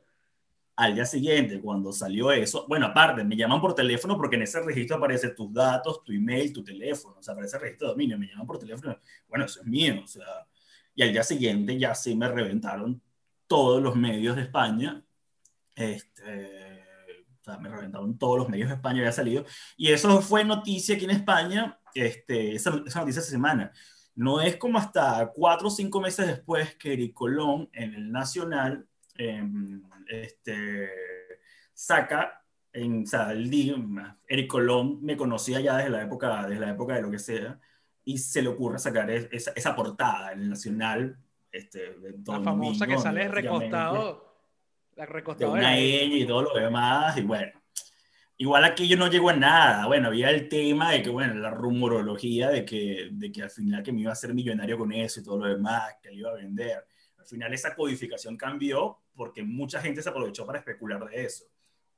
[0.74, 4.60] Al día siguiente, cuando salió eso, bueno, aparte, me llaman por teléfono porque en ese
[4.62, 8.18] registro aparece tus datos, tu email, tu teléfono, o sea, aparece el registro de dominio,
[8.18, 8.98] me llaman por teléfono,
[9.28, 10.24] bueno, eso es mío, o sea,
[10.94, 13.02] y al día siguiente ya sí me reventaron
[13.46, 15.04] todos los medios de España,
[15.76, 16.61] este,
[17.42, 19.44] o sea, me reventaron todos los medios de España, había salido,
[19.76, 23.72] y eso fue noticia aquí en España, este, esa, esa noticia esa semana.
[24.14, 28.86] No es como hasta cuatro o cinco meses después que Eric Colón en el Nacional
[29.16, 30.88] em, este,
[31.74, 33.74] saca, en, o sea, el día,
[34.28, 37.58] Eric Colón me conocía ya desde la época, desde la época de lo que sea,
[38.04, 41.18] y se le ocurre sacar esa, esa portada en el Nacional
[41.50, 44.31] este, la famosa que sale recostado
[45.36, 47.52] de una y todo lo demás, y bueno.
[48.38, 49.86] Igual aquí yo no llego a nada.
[49.86, 53.84] Bueno, había el tema de que, bueno, la rumorología de que, de que al final
[53.84, 56.30] que me iba a hacer millonario con eso y todo lo demás, que le iba
[56.30, 56.84] a vender.
[57.18, 61.44] Al final esa codificación cambió porque mucha gente se aprovechó para especular de eso.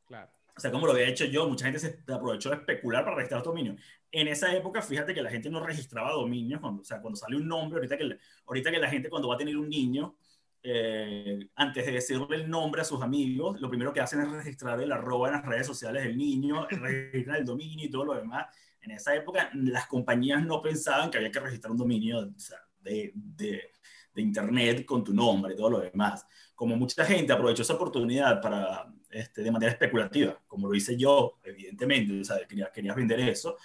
[0.07, 0.31] Claro.
[0.57, 3.43] O sea, como lo había hecho yo, mucha gente se aprovechó de especular para registrar
[3.43, 3.81] dominios.
[4.13, 7.37] En esa época, fíjate que la gente no registraba dominios, cuando, o sea, cuando sale
[7.37, 10.17] un nombre, ahorita que, ahorita que la gente cuando va a tener un niño,
[10.67, 14.81] eh, antes de decirle el nombre a sus amigos, lo primero que hacen es registrar
[14.81, 18.47] el arroba en las redes sociales del niño, registrar el dominio y todo lo demás.
[18.81, 22.59] En esa época, las compañías no pensaban que había que registrar un dominio o sea,
[22.81, 23.73] de, de,
[24.15, 26.27] de internet con tu nombre y todo lo demás.
[26.55, 31.41] Como mucha gente aprovechó esa oportunidad para este, de manera especulativa, como lo hice yo,
[31.45, 33.59] evidentemente, o sea, querías, querías vender eso,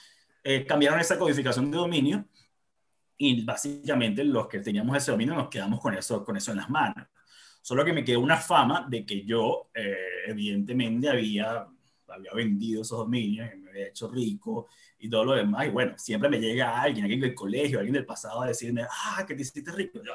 [0.44, 2.26] eh, cambiaron esa codificación de dominio
[3.22, 6.70] y básicamente los que teníamos ese dominio nos quedamos con eso, con eso en las
[6.70, 7.06] manos.
[7.62, 11.68] Solo que me quedó una fama de que yo, eh, evidentemente, había,
[12.08, 15.68] había vendido esos dominios, y me había hecho rico y todo lo demás.
[15.68, 19.26] Y bueno, siempre me llega alguien, alguien del colegio, alguien del pasado a decirme, ah,
[19.28, 20.00] que te hiciste rico.
[20.02, 20.14] Yo,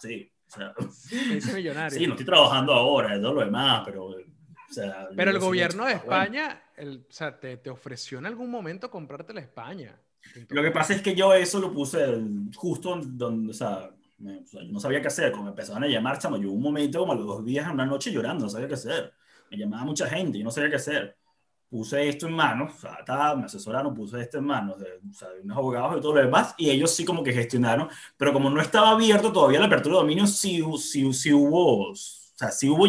[0.00, 0.74] sí, o sea,
[1.54, 1.98] millonario.
[1.98, 4.16] Sí, no estoy trabajando ahora, todo lo demás, pero
[5.16, 9.32] pero el gobierno de España, el, o sea, te, te, ofreció en algún momento comprarte
[9.32, 9.98] la España.
[10.48, 12.06] Lo que pasa es que yo eso lo puse
[12.54, 15.32] justo donde, o sea, no sabía qué hacer.
[15.32, 18.12] Como empezaban a llamar, chamo, yo un momento como a los dos días, una noche
[18.12, 19.12] llorando, no sabía qué hacer.
[19.50, 21.16] Me llamaba mucha gente y no sabía qué hacer.
[21.70, 25.12] Puse esto en manos, o sea, estaba, me asesoraron, puse esto en manos de, o
[25.12, 28.32] sea, de, unos abogados y todo lo demás, y ellos sí como que gestionaron, pero
[28.32, 32.50] como no estaba abierto todavía la apertura de dominio, sí, sí, sí hubo, o sea,
[32.50, 32.86] sí hubo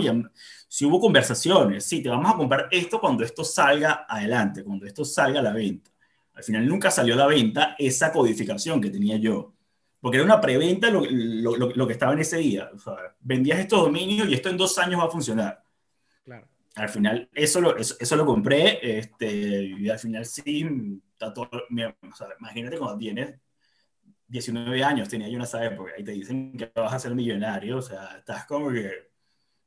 [0.69, 5.03] si hubo conversaciones, sí, te vamos a comprar esto cuando esto salga adelante, cuando esto
[5.03, 5.91] salga a la venta.
[6.39, 9.53] Al final nunca salió a la venta esa codificación que tenía yo,
[9.99, 12.71] porque era una preventa lo, lo, lo, que estaba en ese día.
[12.73, 15.61] O sea, vendías estos dominios y esto en dos años va a funcionar.
[16.23, 16.47] Claro.
[16.75, 20.65] Al final eso lo, eso, eso lo compré este, y al final sí,
[21.17, 23.37] todo, o sea, imagínate cuando tienes
[24.27, 27.79] 19 años, tenía yo en esa época, y te dicen que vas a ser millonario,
[27.79, 29.09] o sea, estás como que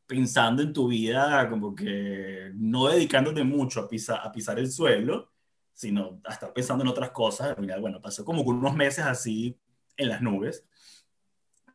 [0.07, 5.32] pensando en tu vida, como que no dedicándote mucho a, pisar, a pisar el suelo,
[5.75, 7.57] sino a estar pensando en otras cosas.
[7.59, 9.59] Mira, bueno, pasó como unos meses así
[9.97, 10.65] en las nubes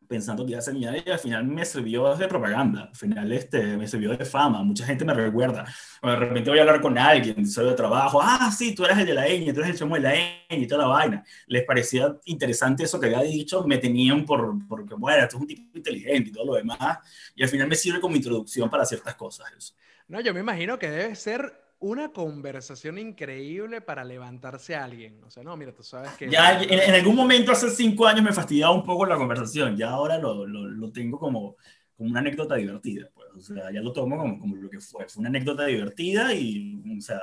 [0.07, 3.31] pensando que iba a ser millonario y al final me sirvió de propaganda, al final
[3.31, 5.65] este, me sirvió de fama, mucha gente me recuerda,
[6.01, 9.13] de repente voy a hablar con alguien sobre trabajo, ah, sí, tú eres el de
[9.13, 12.15] la ñ, tú eres el chamo de la ñ y toda la vaina, les parecía
[12.25, 16.29] interesante eso que había dicho, me tenían por, porque, bueno, tú es un tipo inteligente
[16.29, 16.99] y todo lo demás,
[17.36, 19.47] y al final me sirve como introducción para ciertas cosas.
[19.57, 19.73] Eso.
[20.07, 25.24] No, yo me imagino que debe ser una conversación increíble para levantarse a alguien.
[25.24, 26.30] O sea, no, mira, tú sabes que...
[26.30, 30.18] Ya en, algún momento hace cinco años me fastidiaba un poco la conversación, ya ahora
[30.18, 31.56] lo, lo, lo tengo como,
[31.96, 33.10] como una anécdota divertida.
[33.13, 33.28] Pues.
[33.36, 35.08] O sea, ya lo tomo como, como, lo que fue.
[35.08, 37.20] Fue una anécdota divertida y, o sea,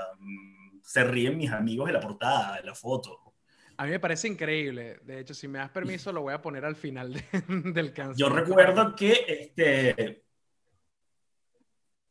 [0.82, 3.20] se ríen mis amigos de la portada, de la foto.
[3.76, 5.00] A mí me parece increíble.
[5.02, 7.24] De hecho, si me das permiso, lo voy a poner al final de,
[7.72, 8.30] del canción.
[8.30, 10.23] Yo recuerdo que este,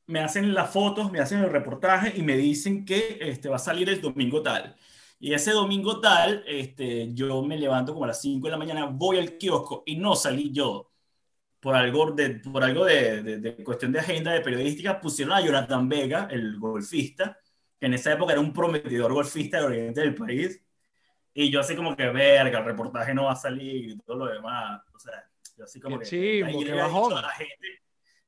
[0.08, 3.60] me hacen las fotos, me hacen el reportaje y me dicen que este, va a
[3.60, 4.76] salir el domingo tal.
[5.20, 8.86] Y ese domingo tal, este, yo me levanto como a las 5 de la mañana,
[8.88, 10.92] voy al kiosco y no salí yo.
[11.60, 15.88] por algo, de, por algo de, de, cuestión de agenda de periodística, pusieron a Jonathan
[15.90, 17.40] Vega, el golfista,
[17.80, 20.62] que en esa época era un prometedor golfista del oriente del país.
[21.34, 24.26] Y yo así como que, verga, el reportaje no va a salir y todo lo
[24.28, 24.82] demás.
[24.94, 25.14] O sea,
[25.58, 26.06] yo así como que...
[26.06, 27.14] Sí, bajón.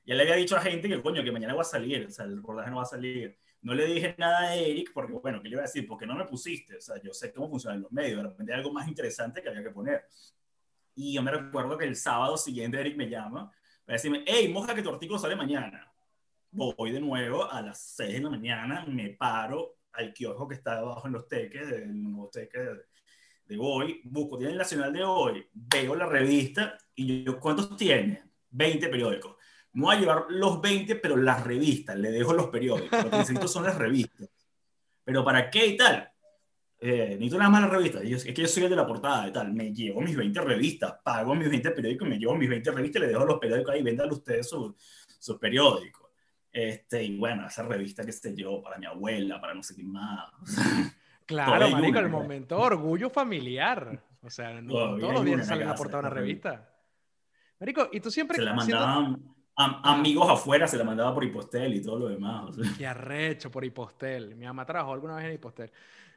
[0.05, 2.25] Ya le había dicho a gente que, coño, que mañana va a salir, o sea,
[2.25, 3.37] el reportaje no va a salir.
[3.61, 5.87] No le dije nada a Eric porque, bueno, ¿qué le iba a decir?
[5.87, 8.59] Porque no me pusiste, o sea, yo sé cómo funcionan los medios, de repente hay
[8.59, 10.05] algo más interesante que había que poner.
[10.93, 13.51] Y yo me recuerdo que el sábado siguiente Eric me llama
[13.83, 15.91] para decirme, hey, moja que tu artículo sale mañana.
[16.51, 20.75] Voy de nuevo a las 6 de la mañana, me paro al kiosco que está
[20.75, 22.85] debajo en los teques, del nuevo teque de,
[23.45, 28.23] de hoy, busco, tiene el Nacional de hoy, veo la revista y yo, ¿cuántos tiene?
[28.51, 29.35] 20 periódicos
[29.75, 33.03] no voy a llevar los 20, pero las revistas, le dejo los periódicos.
[33.03, 34.29] Lo que necesito son las revistas.
[35.03, 36.09] ¿Pero para qué y tal?
[36.79, 38.03] Eh, necesito nada más las revistas.
[38.03, 39.53] es que yo soy el de la portada y tal.
[39.53, 43.07] Me llevo mis 20 revistas, pago mis 20 periódicos, me llevo mis 20 revistas le
[43.09, 43.83] dejo los periódicos ahí.
[43.83, 44.75] Véndanle ustedes sus
[45.19, 46.09] su periódicos.
[46.53, 49.91] Este, y bueno, esa revista que sé yo, para mi abuela, para no sé quién
[49.91, 50.31] más.
[51.27, 53.99] Claro, marico, el momento orgullo familiar.
[54.21, 56.69] O sea, no, todos los días sale la portada de una revista.
[57.59, 58.37] Marico, y tú siempre...
[58.37, 62.55] Se la mandaban amigos afuera se la mandaba por Hipostel y todo lo demás.
[62.77, 64.35] Qué arrecho por Hipostel.
[64.35, 65.71] Mi mamá trabajó alguna vez en Hipostel.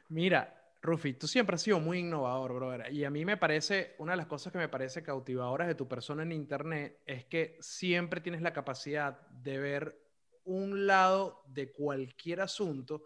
[0.09, 2.91] Mira, Rufi, tú siempre has sido muy innovador, brother.
[2.91, 5.87] Y a mí me parece, una de las cosas que me parece cautivadoras de tu
[5.87, 10.05] persona en Internet es que siempre tienes la capacidad de ver
[10.45, 13.03] un lado de cualquier asunto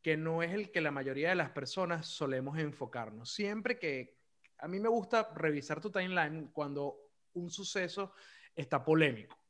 [0.00, 3.32] que no es el que la mayoría de las personas solemos enfocarnos.
[3.32, 4.18] Siempre que
[4.58, 8.12] a mí me gusta revisar tu timeline cuando un suceso
[8.54, 9.43] está polémico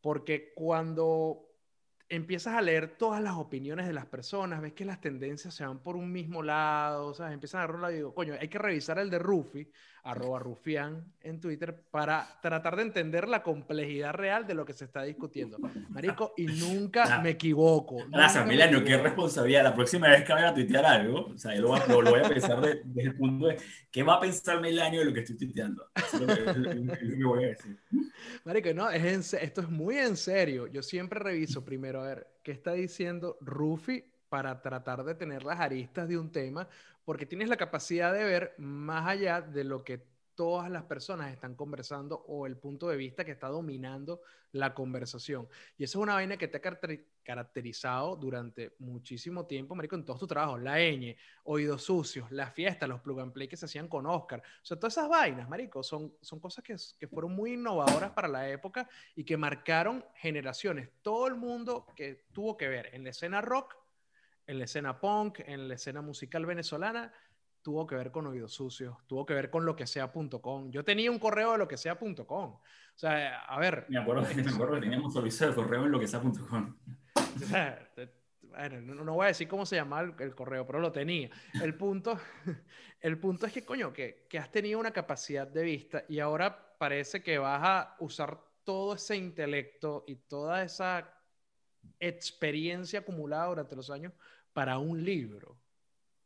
[0.00, 1.49] porque cuando
[2.10, 5.78] empiezas a leer todas las opiniones de las personas, ves que las tendencias se van
[5.78, 8.98] por un mismo lado, o sea, empiezan a rolar y digo, coño, hay que revisar
[8.98, 9.70] el de Rufi,
[10.02, 14.86] arroba Rufián en Twitter, para tratar de entender la complejidad real de lo que se
[14.86, 15.58] está discutiendo.
[15.88, 17.98] Marico, y nunca me equivoco.
[18.08, 19.62] Gracias, Milano, qué responsabilidad.
[19.62, 22.60] La próxima vez que vaya a tuitear algo, o sea, yo lo voy a, pensar
[22.60, 23.56] desde el punto de,
[23.90, 25.86] ¿qué va a pensar Milano de lo que estoy tuiteando?
[25.94, 27.78] es lo que voy a decir.
[28.44, 30.66] Marico, no, es esto es muy en serio.
[30.66, 35.60] Yo siempre reviso primero a ver qué está diciendo Rufi para tratar de tener las
[35.60, 36.68] aristas de un tema,
[37.04, 40.06] porque tienes la capacidad de ver más allá de lo que
[40.40, 44.22] todas las personas están conversando o el punto de vista que está dominando
[44.52, 45.46] la conversación.
[45.76, 46.78] Y eso es una vaina que te ha
[47.22, 50.62] caracterizado durante muchísimo tiempo, Marico, en todos tus trabajos.
[50.62, 54.40] La ñ, Oídos Sucios, la fiesta, los plug and play que se hacían con Oscar.
[54.40, 58.26] O sea, todas esas vainas, Marico, son, son cosas que, que fueron muy innovadoras para
[58.26, 60.88] la época y que marcaron generaciones.
[61.02, 63.76] Todo el mundo que tuvo que ver en la escena rock,
[64.46, 67.12] en la escena punk, en la escena musical venezolana,
[67.62, 70.70] tuvo que ver con oídos sucios, tuvo que ver con lo que sea.com.
[70.70, 72.54] Yo tenía un correo de lo que sea.com.
[72.54, 72.62] O
[72.94, 73.86] sea, a ver.
[73.88, 76.76] Me acuerdo, me acuerdo que teníamos servicio de correo en lo que sea.com.
[78.42, 81.30] bueno, no, voy a decir cómo se llamaba el, correo, pero lo tenía.
[81.62, 82.18] El punto,
[83.00, 86.76] el punto es que, coño, que, que has tenido una capacidad de vista y ahora
[86.78, 91.12] parece que vas a usar todo ese intelecto y toda esa
[91.98, 94.12] experiencia acumulada durante los años
[94.52, 95.59] para un libro.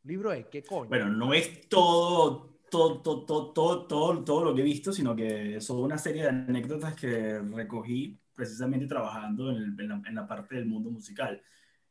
[0.05, 0.87] ¿Libro de qué coño?
[0.87, 5.59] Bueno, no es todo, todo, todo, todo, todo, todo lo que he visto, sino que
[5.59, 10.91] son una serie de anécdotas que recogí precisamente trabajando en, en, la, parte del mundo
[10.91, 11.41] musical,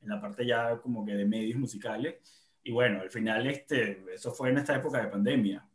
[0.01, 2.15] en la parte ya como que de medios musicales.
[2.63, 5.69] Y bueno, al final, este, eso fue en esta época de pandemia.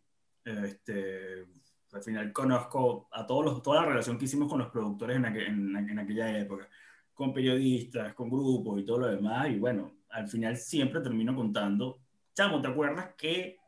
[0.46, 1.46] Este,
[1.92, 5.26] al final conozco a todos los, toda la relación que hicimos con los productores en,
[5.26, 6.70] en, en aquella época,
[7.14, 9.50] con periodistas, con grupos y todo lo demás.
[9.50, 12.00] Y bueno, al final siempre termino contando
[12.40, 13.60] chamo, ¿te acuerdas que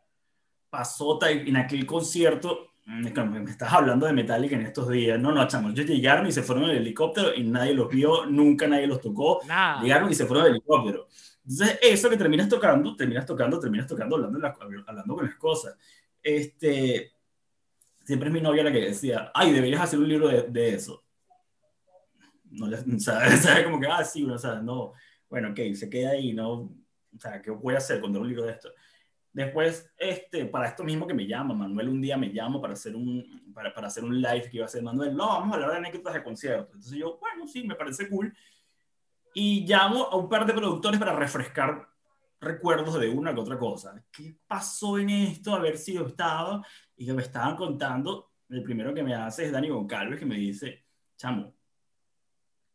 [0.69, 2.69] pasó en aquel concierto?
[2.85, 5.19] Mm, me estás hablando de Metallica en estos días.
[5.19, 8.25] No, no, chamo, ellos llegaron y se fueron en el helicóptero y nadie los vio,
[8.27, 9.41] nunca nadie los tocó.
[9.81, 11.07] Llegaron y se fueron en el helicóptero.
[11.45, 14.39] Entonces, eso que terminas tocando, terminas tocando, terminas tocando, hablando,
[14.87, 15.75] hablando con las cosas.
[16.23, 17.11] Este,
[18.05, 21.03] siempre es mi novia la que decía, ay, deberías hacer un libro de, de eso.
[22.51, 23.63] No le, ¿sabes?
[23.65, 24.93] Como que, ah, sí, o sea, no,
[25.29, 26.71] bueno, ok, se queda ahí, no,
[27.15, 28.69] o sea, ¿qué voy a hacer cuando un libro de esto?
[29.33, 32.95] Después, este, para esto mismo que me llama, Manuel un día me llama para hacer
[32.95, 35.71] un, para, para hacer un live que iba a hacer Manuel, no, vamos a hablar
[35.71, 36.75] de anécdotas de conciertos.
[36.75, 38.35] Entonces yo, bueno, sí, me parece cool.
[39.33, 41.87] Y llamo a un par de productores para refrescar
[42.41, 44.03] recuerdos de una que otra cosa.
[44.11, 45.53] ¿Qué pasó en esto?
[45.53, 46.65] A ver si yo estaba.
[46.97, 50.35] Y que me estaban contando, el primero que me hace es Dani Goncalves, que me
[50.35, 51.53] dice, chamo,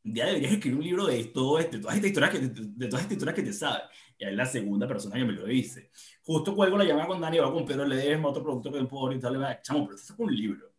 [0.07, 3.03] un día deberías escribir un libro de todo este, todas estas historias que, de, todas
[3.03, 3.83] estas historias que te sabes.
[4.17, 5.91] Y es la segunda persona que me lo dice.
[6.23, 9.21] Justo cuelgo la llamada con Dani, va con Pedro Ledesma, otro productor del Poder y
[9.21, 10.73] tal, le va, chamo, pero esto es un libro.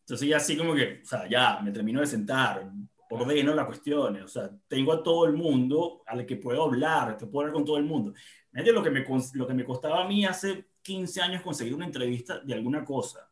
[0.00, 2.72] Entonces ya así como que, o sea, ya me termino de sentar,
[3.10, 7.26] ordeno las cuestiones, o sea, tengo a todo el mundo al que puedo hablar, que
[7.26, 8.14] puedo hablar con todo el mundo.
[8.52, 9.04] lo que, me,
[9.34, 13.31] lo que me costaba a mí hace 15 años conseguir una entrevista de alguna cosa.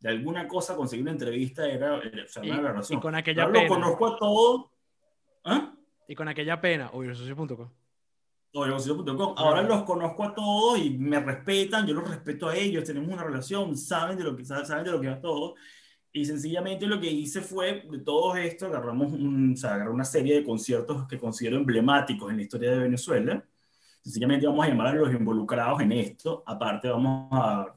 [0.00, 2.98] De alguna cosa conseguir una entrevista era, o sea, una aberración.
[2.98, 3.62] Y con aquella pena.
[3.62, 4.66] lo conozco a todos.
[5.44, 5.74] ¿Ah?
[6.06, 7.70] Y con aquella pena, obviosocio.com.
[8.54, 9.34] Obviosocio.com.
[9.36, 13.24] Ahora los conozco a todos y me respetan, yo los respeto a ellos, tenemos una
[13.24, 15.54] relación, saben de lo que, saben de lo que es todo.
[16.12, 20.04] Y sencillamente lo que hice fue, de todo esto, agarramos un, o sea, agarré una
[20.04, 23.44] serie de conciertos que considero emblemáticos en la historia de Venezuela.
[24.08, 26.42] Sencillamente vamos a llamar a los involucrados en esto.
[26.46, 27.76] Aparte vamos a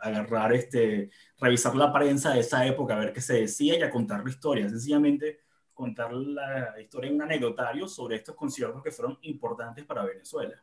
[0.00, 1.08] agarrar, este,
[1.40, 4.28] revisar la prensa de esa época, a ver qué se decía y a contar la
[4.28, 4.68] historia.
[4.68, 10.60] Sencillamente contar la historia en un anecdotario sobre estos conciertos que fueron importantes para Venezuela.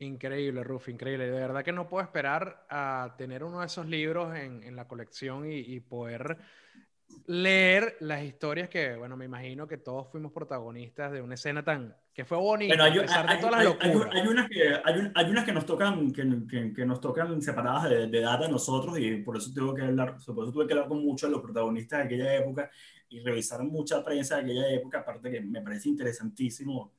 [0.00, 1.26] Increíble, Ruf, increíble.
[1.26, 5.46] De verdad que no puedo esperar a tener uno de esos libros en, la colección
[5.46, 6.38] y, y, poder
[7.26, 11.94] leer las historias que, bueno, me imagino que todos fuimos protagonistas de una escena tan
[12.14, 14.14] que fue bonita, hay, a pesar de todas las locuras.
[14.14, 14.80] Hay, unas que,
[15.14, 18.98] hay, unas que nos tocan, que, que, nos tocan separadas de, de data a nosotros
[18.98, 21.42] y por eso, tengo que hablar, por eso tuve que hablar con muchos de los
[21.42, 22.70] protagonistas de aquella época
[23.08, 26.92] y revisar mucha prensa de aquella época, aparte que me parece interesantísimo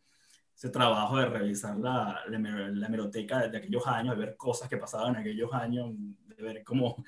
[0.56, 5.16] ese trabajo de revisar la, la, hemeroteca de aquellos años, de ver cosas que pasaban
[5.16, 7.04] en aquellos años, de ver cómo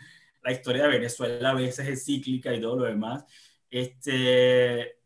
[0.46, 3.26] la historia de Venezuela a veces es cíclica y todo lo demás.
[3.70, 5.00] Este,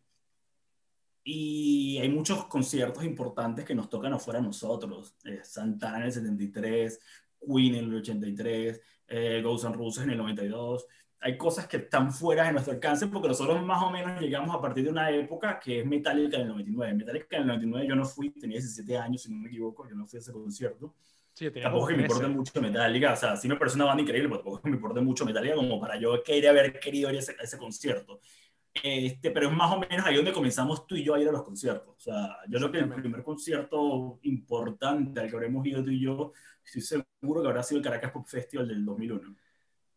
[1.23, 5.15] y hay muchos conciertos importantes que nos tocan afuera a nosotros.
[5.23, 6.99] Eh, Santana en el 73,
[7.39, 10.85] Queen en el 83, eh, Ghosts and Roses en el 92
[11.21, 14.61] hay cosas que están fuera de nuestro alcance porque nosotros más o menos llegamos a
[14.61, 16.93] partir de una época que es Metallica en el 99.
[16.93, 19.95] Metallica en el 99 yo no fui, tenía 17 años, si no me equivoco, yo
[19.95, 20.95] no fui a ese concierto.
[21.39, 24.27] Sí, tampoco que me importe mucho Metallica, o sea, sí me parece una banda increíble,
[24.27, 27.33] pero tampoco me importa mucho Metallica como para yo querer haber querido ir a ese,
[27.41, 28.19] ese concierto.
[28.83, 31.31] Este, pero es más o menos ahí donde comenzamos tú y yo a ir a
[31.31, 31.95] los conciertos.
[31.95, 36.01] O sea, yo creo que el primer concierto importante al que habremos ido tú y
[36.01, 36.33] yo,
[36.65, 39.33] estoy seguro que habrá sido el Caracas Pop Festival del 2001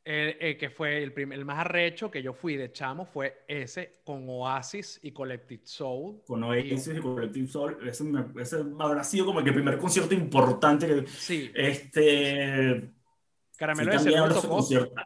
[0.05, 4.29] eh, que fue el, el, más arrecho que yo fui de chamo, fue ese con
[4.29, 6.23] Oasis y Collective Soul.
[6.27, 8.05] Con Oasis y, Collective Soul, ese,
[8.41, 11.07] ese, habrá sido como el primer concierto importante que...
[11.07, 11.51] Sí.
[11.55, 12.91] Este...
[13.57, 15.05] Caramelo sí, de conciertos,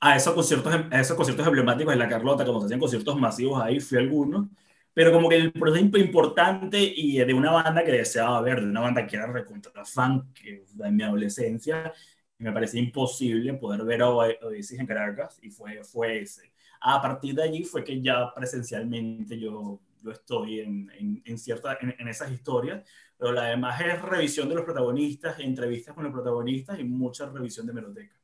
[0.00, 3.62] a esos conciertos, a esos conciertos emblemáticos de la Carlota, como se hacían conciertos masivos
[3.62, 4.48] ahí, fui algunos.
[4.92, 8.80] Pero como que el proceso importante y de una banda que deseaba ver, de una
[8.80, 11.92] banda que era recontra fan, que en mi adolescencia,
[12.40, 16.52] me parecía imposible poder ver a Oasis en Caracas y fue, fue ese.
[16.80, 19.80] A partir de allí fue que ya presencialmente yo,
[20.10, 22.88] estoy en, en, en, en, esas historias,
[23.18, 27.66] pero la demás es revisión de los protagonistas, entrevistas con los protagonistas y mucha revisión
[27.66, 28.16] de meroteca.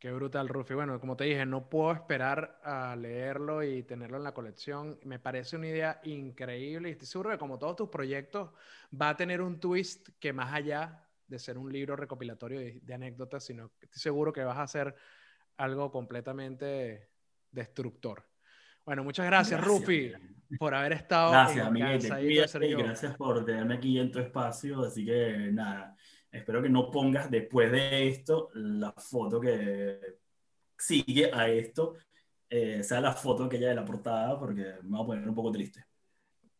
[0.00, 0.74] Qué brutal, Rufi.
[0.74, 4.98] Bueno, como te dije, no puedo esperar a leerlo y tenerlo en la colección.
[5.04, 8.50] Me parece una idea increíble y estoy seguro como todos tus proyectos
[8.90, 13.44] va a tener un twist que más allá de ser un libro recopilatorio de, anécdotas,
[13.44, 14.94] sino que estoy seguro que vas a hacer
[15.58, 17.10] algo completamente
[17.50, 18.24] destructor.
[18.84, 20.12] Bueno, muchas gracias, Rufi,
[20.58, 21.66] por haber estado gracias,
[22.54, 24.82] en Gracias por tenerme aquí en tu espacio.
[24.82, 25.94] Así que nada,
[26.32, 30.00] espero que no pongas después de esto la foto que
[30.78, 31.96] sigue a esto,
[32.48, 35.52] eh, sea la foto aquella de la portada, porque me va a poner un poco
[35.52, 35.84] triste.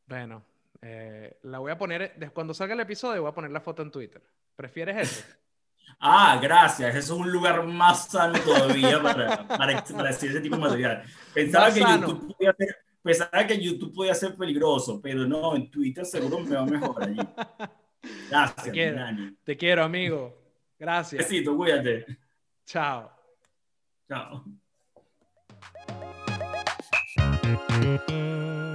[0.06, 0.44] Bueno,
[0.82, 3.90] eh, la voy a poner, cuando salga el episodio, voy a poner la foto en
[3.90, 4.22] Twitter.
[4.58, 5.24] ¿Prefieres eso?
[6.00, 6.94] Ah, gracias.
[6.94, 11.02] Eso es un lugar más sano todavía para, para, decir ese tipo de material.
[11.34, 16.06] Pensaba que, YouTube podía ser, pensaba que YouTube podía ser peligroso, pero no, en Twitter
[16.06, 17.18] seguro me va mejor allí.
[18.30, 19.06] Gracias, Te quiero,
[19.42, 20.38] te quiero amigo.
[20.78, 21.26] Gracias.
[21.26, 22.06] Besito, cuídate.
[22.64, 23.10] Chao.
[24.06, 24.44] Chao.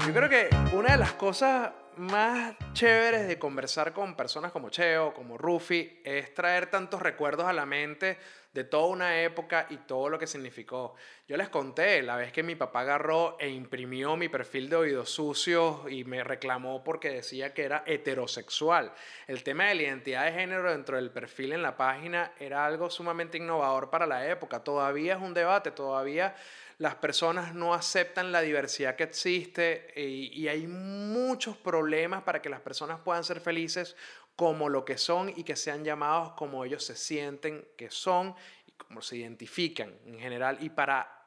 [0.05, 5.13] Yo creo que una de las cosas más chéveres de conversar con personas como Cheo,
[5.13, 8.17] como Rufi, es traer tantos recuerdos a la mente
[8.53, 10.93] de toda una época y todo lo que significó.
[11.27, 15.09] Yo les conté la vez que mi papá agarró e imprimió mi perfil de oídos
[15.09, 18.93] sucios y me reclamó porque decía que era heterosexual.
[19.27, 22.91] El tema de la identidad de género dentro del perfil en la página era algo
[22.91, 24.63] sumamente innovador para la época.
[24.63, 26.35] Todavía es un debate, todavía
[26.83, 32.59] las personas no aceptan la diversidad que existe y, hay muchos problemas para que las
[32.59, 33.95] personas puedan ser felices
[34.35, 38.35] como lo que son y que sean llamados como ellos se sienten que son
[38.67, 40.57] y como se identifican en general.
[40.59, 41.25] Y para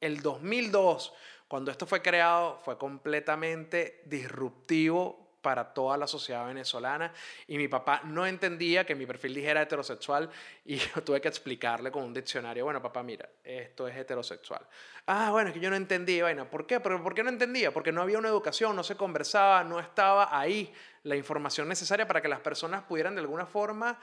[0.00, 1.12] el 2002,
[1.46, 7.12] cuando esto fue creado, fue completamente disruptivo para toda la sociedad venezolana
[7.46, 10.30] y mi papá no entendía que mi perfil dijera heterosexual
[10.64, 14.66] y yo tuve que explicarle con un diccionario, bueno papá, mira, esto es heterosexual.
[15.06, 16.80] Ah, bueno, es que yo no entendía, vaina, ¿por qué?
[16.80, 17.72] ¿Pero ¿Por qué no entendía?
[17.72, 20.72] Porque no había una educación, no se conversaba, no estaba ahí
[21.02, 23.98] la información necesaria para que las personas pudieran de alguna forma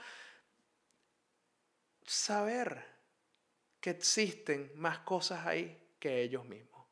[2.04, 2.84] saber
[3.80, 6.86] que existen más cosas ahí que ellos mismos.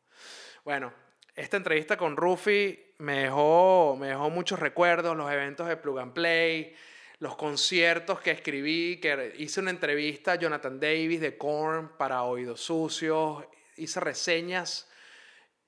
[0.64, 0.92] Bueno,
[1.36, 6.14] esta entrevista con Rufi me dejó, me dejó muchos recuerdos, los eventos de Plug and
[6.14, 6.74] Play,
[7.18, 12.62] los conciertos que escribí, que hice una entrevista a Jonathan Davis de Korn para Oídos
[12.62, 13.44] Sucios,
[13.76, 14.88] hice reseñas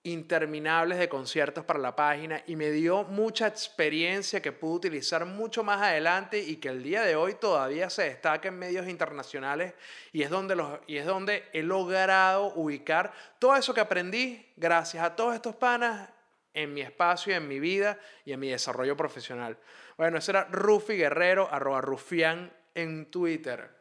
[0.05, 5.65] interminables de conciertos para la página y me dio mucha experiencia que pude utilizar mucho
[5.65, 9.75] más adelante y que el día de hoy todavía se destaca en medios internacionales
[10.13, 15.05] y es donde, los, y es donde he logrado ubicar todo eso que aprendí gracias
[15.05, 16.09] a todos estos panas
[16.55, 19.59] en mi espacio, en mi vida y en mi desarrollo profesional.
[19.97, 23.77] Bueno, ese era Rufi Guerrero, arroba Rufián en Twitter.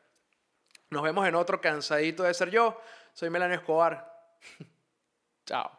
[0.89, 2.79] Nos vemos en otro cansadito de ser yo.
[3.13, 4.13] Soy Melanio Escobar.
[5.45, 5.76] Chao.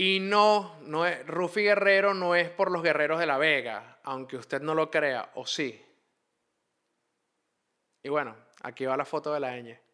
[0.00, 4.36] Y no, no es, Rufi Guerrero no es por los guerreros de la Vega, aunque
[4.36, 5.84] usted no lo crea, o sí.
[8.04, 9.87] Y bueno, aquí va la foto de la ñ.